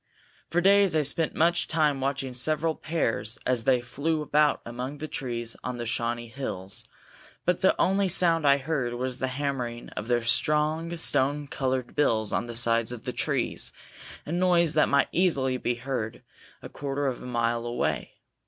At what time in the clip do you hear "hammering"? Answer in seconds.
9.27-9.89